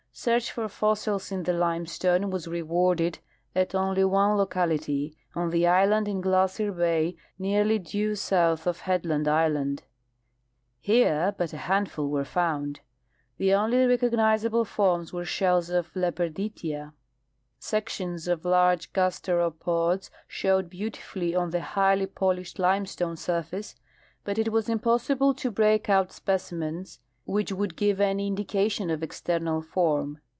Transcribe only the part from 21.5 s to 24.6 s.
the highly polished limestone surface, but it